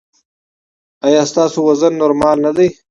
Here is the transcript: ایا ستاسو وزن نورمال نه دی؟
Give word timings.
ایا 1.05 1.23
ستاسو 1.31 1.59
وزن 1.67 1.93
نورمال 2.01 2.37
نه 2.45 2.51
دی؟ 2.57 2.67